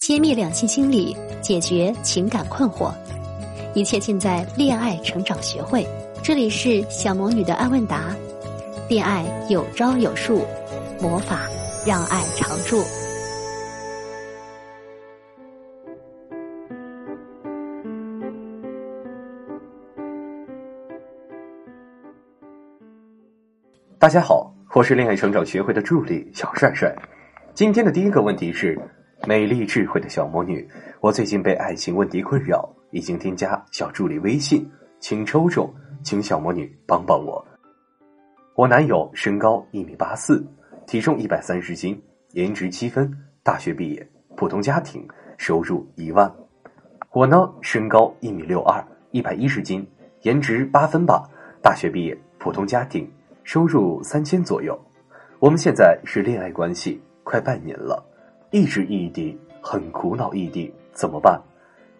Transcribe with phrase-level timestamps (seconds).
[0.00, 2.90] 揭秘两性心理，解决情感困惑，
[3.74, 5.86] 一切尽在恋爱成长学会。
[6.22, 8.16] 这里是小魔女的爱问答，
[8.88, 10.42] 恋爱有招有术，
[11.02, 11.46] 魔法
[11.86, 12.82] 让爱常驻。
[23.98, 26.90] 大家好，我是恋爱成长学会的助理小帅帅。
[27.52, 28.80] 今天的第一个问题是：
[29.26, 30.66] 美丽智慧的小魔女，
[31.00, 34.66] 我最近被爱情问题困扰，已经添加小助理微信，
[34.98, 35.72] 请抽中，
[36.02, 37.44] 请小魔女帮帮我。
[38.54, 40.42] 我男友身高一米八四，
[40.86, 42.00] 体重一百三十斤，
[42.32, 46.32] 颜值七分，大学毕业，普通家庭，收入一万。
[47.12, 49.86] 我呢，身高一米六二，一百一十斤，
[50.22, 51.28] 颜值八分吧，
[51.62, 53.08] 大学毕业，普通家庭。
[53.42, 54.78] 收入三千左右，
[55.40, 58.04] 我们现在是恋爱关系，快半年了，
[58.50, 61.40] 一直异地，很苦恼异地怎么办？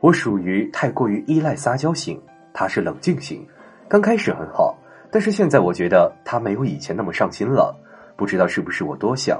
[0.00, 2.18] 我属于太过于依赖撒娇型，
[2.54, 3.46] 他是冷静型，
[3.86, 4.74] 刚开始很好，
[5.10, 7.76] 但是现在我觉得他没有以前那么上心了，
[8.16, 9.38] 不知道是不是我多想？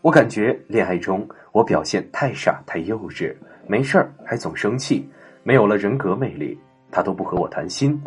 [0.00, 3.32] 我感觉恋爱中我表现太傻太幼稚，
[3.66, 5.08] 没事儿还总生气，
[5.44, 6.58] 没有了人格魅力，
[6.90, 8.00] 他都不和我谈心，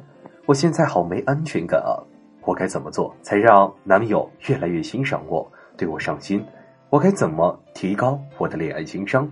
[0.45, 1.95] 我现在好没安全感啊！
[2.43, 6.43] 我该怎么做才让男友越来越欣赏我，对我上心？
[6.91, 9.25] 我该怎么提高我的恋爱情商？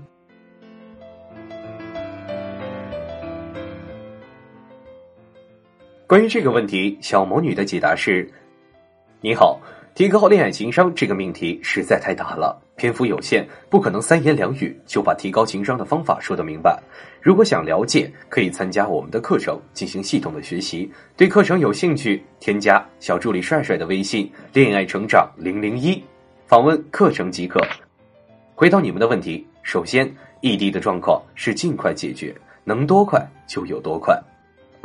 [6.07, 8.31] 关于这个问题，小魔女的解答是：
[9.19, 9.59] 你好。
[9.93, 16.81] 提高恋爱情商这个命题实在太大了，篇幅有限，不可能三言两语就把提高情商的方法说得明白。
[17.21, 20.89] 如果想了解，可以参加我们的课程进行系统的学习。
[21.17, 26.01] 对课程有兴趣，添加小助理帅帅的微信“恋爱成长零零一”，
[26.49, 27.61] 访问课程即可。
[28.55, 30.11] 回到你们的问题，首先，
[30.41, 32.33] 异地的状况是尽快解决，
[32.63, 34.19] 能多快就有多快。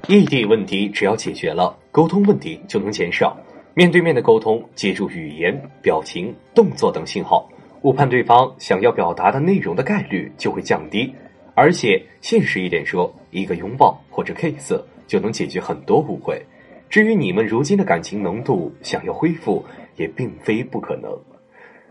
[0.06, 3.34] 异地问题只要解决了，沟通问题就能减少。
[3.72, 7.48] 面对面的沟通，借助语言、表情、动作等信号，
[7.80, 11.10] 误判对方想要表达的内容的概率就会降低。
[11.54, 14.74] 而且现实一点说，一个拥抱或者 kiss
[15.06, 16.44] 就能解决很多误会。
[16.90, 19.64] 至于你们如今的感情浓度，想要恢复
[19.96, 21.10] 也并非不可能。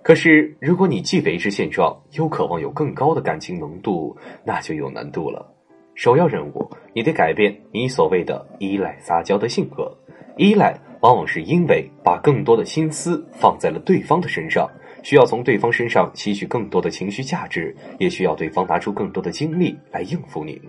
[0.04, 5.50] 可是，如果你既维持现状，又渴望有更高的感情浓度，那就有难度了。
[5.96, 9.96] 首要任务，你得改变你所谓的依赖撒娇的性格，
[10.38, 10.78] 依赖。
[11.02, 14.70] 往往是因为把更多的心思放在了对方的身上，
[15.04, 20.62] 需要从对方身上吸取更多的情绪价值，也需要对方拿出更多的精力来应付你，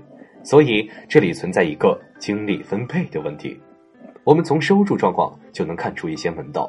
[0.43, 3.57] 所以这里存在一个精力分配的问题。
[4.25, 6.69] 我们从收入状况就能看出一些门道，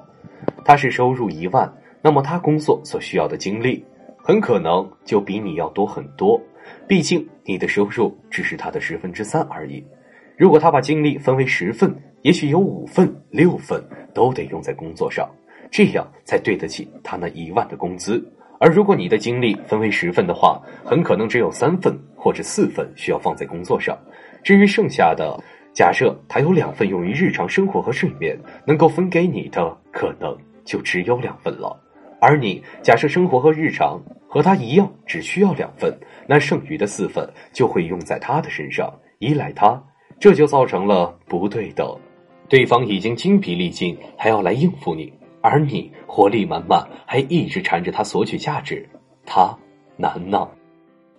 [0.64, 1.68] 他是收入一万，
[2.06, 3.84] 那么他工作所需要的精力
[4.24, 6.40] 很可能就比你要多很多，
[6.88, 9.84] 毕竟你的收入只是他的十分之三而已。
[10.38, 11.92] 如果他把精力分为十份。
[12.26, 13.80] 也许有五份、六份
[14.12, 15.30] 都得用在工作上，
[15.70, 18.20] 这样才对得起他那一万的工资。
[18.60, 23.96] 而如果你的精力分为十份的话，很可能只有三份或者四份需要放在工作上。
[24.44, 25.40] 至于剩下的，
[25.72, 31.80] 假设他有两份用于日常生活和睡眠，能够分给你的可能就只有两份了。
[32.28, 39.80] 而你假设生活和日常和他一样只需要两份，那剩余的四份就会用在他的身上，依赖他，
[40.20, 41.88] 这就造成了不对等。
[42.50, 48.90] 对方已经精疲力尽，还要来应付你，而你活力满满，还一直缠着他索取价值，
[49.24, 49.56] 他
[49.96, 50.48] 难呐。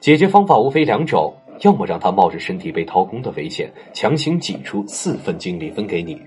[0.00, 6.20] 解决方法无非两种：要么让他冒着身体被掏空的危险，强行挤出四份精力分给你，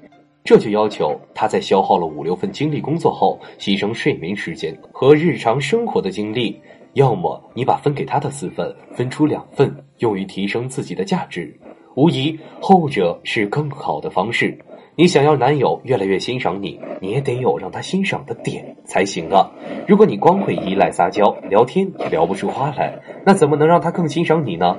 [0.49, 6.59] 这就要求他在消耗了五六份精力工作后，牺牲睡眠时间和日常生活的精力；
[6.93, 11.55] 要么你把分给他的四份分出两份，用于提升自己的价值，
[11.95, 14.57] 无疑后者是更好的方式。
[14.95, 19.51] 你想要男友越来越欣赏你，你也得有让他欣赏的点才行啊！
[19.87, 24.75] 如果你光会依赖撒娇，聊天聊不出花来，那怎么能让他更欣赏你呢？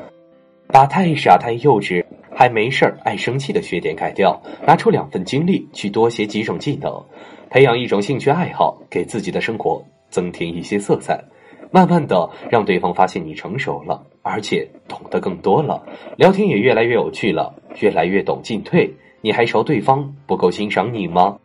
[0.67, 2.05] 把太傻太幼稚
[2.41, 7.05] 还没事儿爱生气的缺点改掉，拿出两份精力去多学几种技能，
[7.51, 11.23] 培养一种兴趣爱好，给自己的生活增添一些色彩。
[11.71, 15.85] 慢慢的让对方发现你成熟了，而且懂得更多了，
[16.17, 18.91] 聊天也越来越有趣了，越来越懂进退。
[19.21, 21.37] 你还愁对方不够欣赏你吗？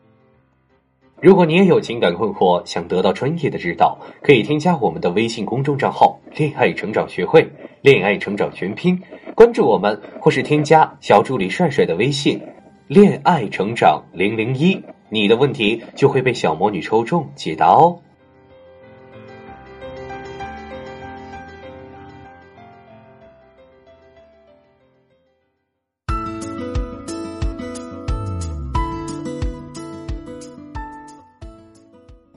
[1.20, 7.46] 如果你也有情感困惑，想得到专业的指导，可以添加我们的微信公众账号“恋爱成长学会”，
[7.86, 9.00] 恋爱成长全拼
[9.36, 12.42] 关注我们或是添加小助理帅帅的微信
[12.88, 18.00] 恋爱成长零零一你的问题就会被小魔女抽中解答哦。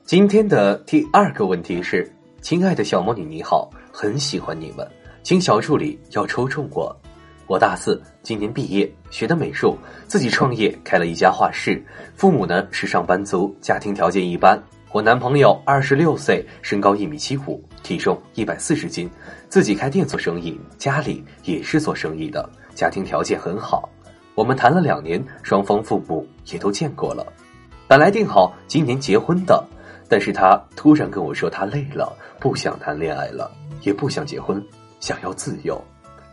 [0.04, 2.06] 今天的第二个问题是
[2.42, 4.86] 亲爱的小魔女你好很喜欢你们。
[5.28, 6.96] 请小助理要抽中我。
[7.46, 9.76] 我大四，今年毕业，学的美术，
[10.06, 11.84] 自己创业开了一家画室。
[12.14, 14.58] 父母呢是上班族，家庭条件一般。
[14.90, 19.06] 我男朋友二十六岁，身高一米七五，体重一百四十斤，
[19.50, 23.86] 自己开店做生意，家里也是做生意的，家庭条件很好。
[24.34, 27.30] 我们谈了两年，双方父母也都见过了，
[27.86, 29.62] 本来定好今年结婚的。
[30.08, 33.52] 但是他突然跟我说，他累了，不想谈恋爱了，
[33.82, 34.58] 也不想结婚，
[35.00, 35.82] 想要自由，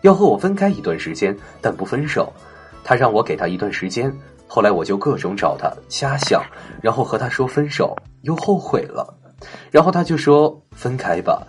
[0.01, 2.31] 要和我分开一段时间，但不分手。
[2.83, 4.15] 他让我给他一段时间，
[4.47, 6.43] 后来我就各种找他，瞎想，
[6.81, 9.11] 然后和他说分手，又后悔了，
[9.71, 11.45] 然后他就说分开吧，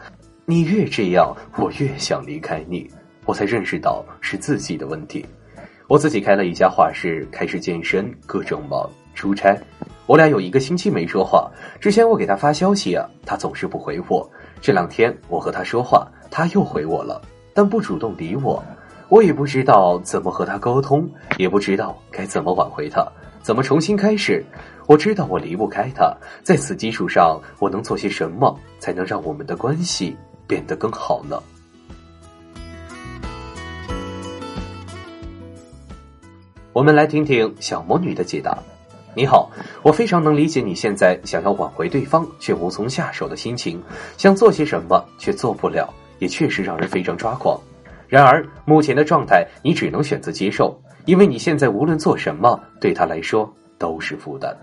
[0.47, 2.91] 你越这样，我越想离开你。
[3.27, 5.27] 我才认识到是自己的问题，
[5.89, 9.59] 我自己开了一家画室，开始健身，各种忙，出差。
[10.07, 11.51] 我俩有一个星期没说话。
[11.81, 14.31] 之前我给他发消息啊，他总是不回我。
[14.61, 17.21] 这两天我和他说话，他又回我了，
[17.55, 18.63] 但不主动理我。
[19.09, 21.09] 我也不知道怎么和他沟通，
[21.39, 23.07] 也不知道该怎么挽回他，
[23.41, 24.45] 怎么重新开始。
[24.89, 26.13] 我知道我离不开他，
[26.43, 31.41] 在此基础上，我能做些什么，才能让我们的关系变得更好呢？
[36.73, 38.59] 我们来听听小魔女的解答。
[39.15, 39.51] 你好，
[39.83, 43.83] 我非常能理解你现在想要挽回对方却无从下手的心情，
[44.19, 45.89] 想做些什么却做不了，
[46.19, 47.59] 也确实让人非常抓狂。
[48.09, 54.57] 然而目前的状态，你只能选择接受，因为你现在无论做什么，对他来说都是负担。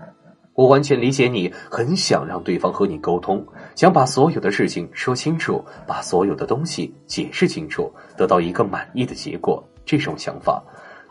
[0.54, 10.62] 我完全理解你很想让对方和你沟通，想把所有的事情说清楚，把所有的东西解释清楚，得到一个满意的结果，这种想法。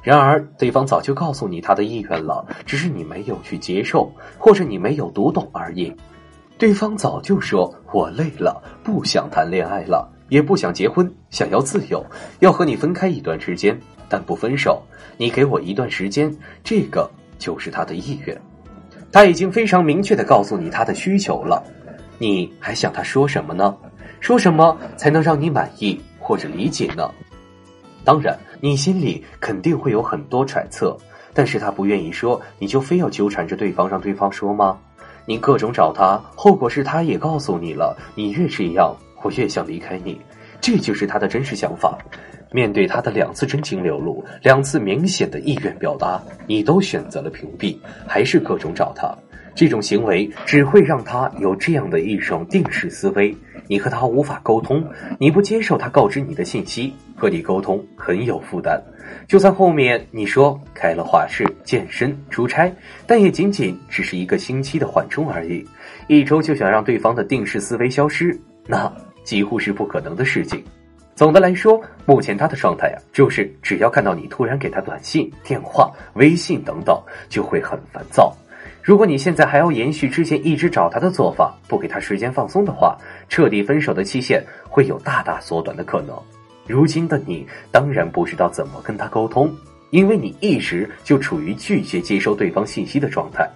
[0.01, 5.93] 然而，对方早就告诉你他的意愿了，只是你没有去接受，或者你没有读懂而已。
[6.57, 12.05] 对方早就说：“我累了，不想谈恋爱了，也不想结婚，想要自由，
[12.39, 13.79] 要和你分开一段时间，
[14.09, 14.81] 但不分手。
[15.17, 18.41] 你给我一段时间，这个就是他的意愿。
[19.11, 21.63] 他已经非常明确的告诉你他的需求了，
[22.17, 23.75] 你还想他说什么呢？
[24.19, 27.11] 说什么才能让你满意或者理解呢？”
[28.03, 30.97] 当然，你心里肯定会有很多揣测，
[31.33, 34.77] 但是他不愿意说，你就非要纠缠着对方，让对方说吗？
[35.25, 38.93] 你各种找他，后果是他也告诉你了，你越这样，
[39.23, 40.19] 我越想离开你，
[40.61, 41.97] 这就是他的真实想法。
[42.51, 47.75] 面对他的两次真情流露，两次明显的意愿表达，你都选择了屏蔽，
[48.05, 49.11] 还是各种找他。
[49.55, 53.35] 这种行为只会让他有这样的一种定式思维：
[53.67, 54.83] 你和他无法沟通，
[55.19, 58.79] 你不接受他告知你的信息，和你沟通很有负担。
[59.27, 62.71] 就算后面你说开了画室、健身、出差，
[63.05, 65.63] 但也仅仅只是一个星期的缓冲而已。
[66.07, 68.91] 一周就想让对方的定式思维消失，那
[69.23, 70.63] 几乎是不可能的事情。
[71.15, 76.99] 总的来说，目前他的状态啊，就是只要看到你突然给他短信、电话、微信等等，
[77.29, 78.35] 就会很烦躁。
[78.81, 82.97] 如果你现在还要延续之前一直找他的做法，不给他时间放松的话，
[83.29, 86.19] 彻底分手的期限会有大大缩短的可能。
[86.65, 89.55] 如今的你当然不知道怎么跟他沟通，
[89.91, 93.47] 因为你一直就处于拒绝接收对方信息的状态。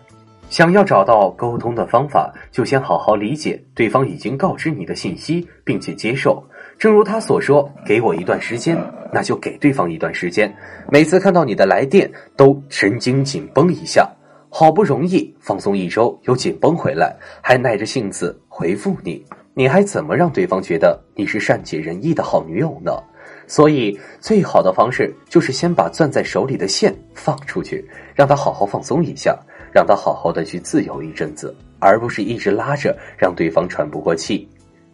[0.49, 6.43] 想要找到沟通的方法，就先好好理解对方已经告知你的信息，并且接受。
[6.79, 8.77] 正如他所说：“给我一段时间，
[9.11, 10.53] 那就给对方一段时间。
[10.89, 14.09] 每次看到你的来电，都神经紧绷一下。”
[14.49, 19.23] 好不容易放松一周，又紧绷回来，还耐着性子回复你，
[19.53, 22.93] 你还怎么让对方觉得你是善解人意的好女友呢？
[23.45, 27.85] 所以，最好的方式就是先把攥在手里的线放出去，
[28.15, 29.37] 让他好好放松一下，
[29.73, 34.47] 让他好好的去自由一阵子，而不是一直拉着，让对方喘不过气。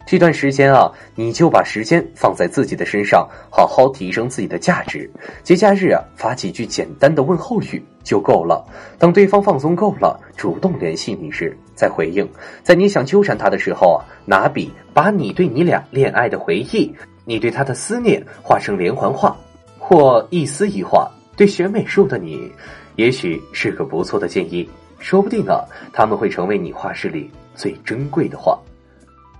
[0.06, 5.10] 这段时间啊，你就把时间放在自己的身上，好好提升自己的价值。
[5.42, 8.62] 节假日啊，发几句简单的问候语就够了。
[8.98, 12.28] 等对方放松够了，主动联系你时再回应。
[12.62, 19.34] 在你想纠缠他的时候啊，拿笔把你对你俩恋爱的回忆，你对他的思念画成连环画，
[19.78, 21.10] 或一丝一画。
[21.36, 22.50] 对学美术的你，
[22.96, 24.68] 也许是个不错的建议。
[24.98, 28.58] 说不定啊，他们会成为你画室里最珍贵的画。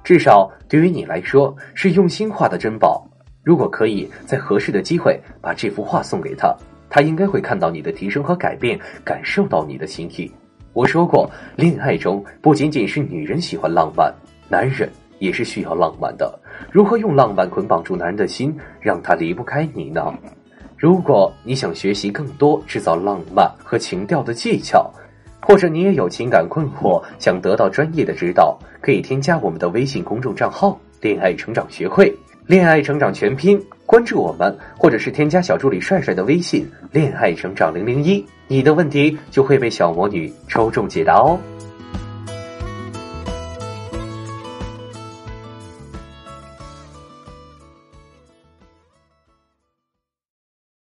[0.03, 3.07] 至少对于你来说是用心画的珍宝。
[3.43, 6.55] 如果可以在合适的机会把这幅画送给他，
[6.91, 10.31] 他应该会看到你的提升和改变，感受到你的心意。
[10.73, 14.13] 我说过，恋爱中不仅仅是女人喜欢浪漫，
[14.49, 16.39] 男人也是需要浪漫的。
[16.71, 20.13] 如何用浪漫捆绑住男人的心，让他离不开你呢？
[20.85, 24.93] 如果你想学习更多制造浪漫和情调的技巧。
[25.41, 32.15] 或者你也有情感困惑，想得到专业的指导，可以添加我们的微信公众账号“恋爱成长学会”，
[32.47, 41.39] 恋爱成长全拼，关注我们，或者是添加小助理帅帅的微信“恋爱成长零零一”，你的问题就会被小魔女抽中解答哦。